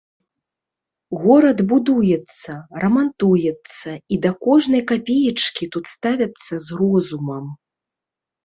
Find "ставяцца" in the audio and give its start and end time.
5.95-6.53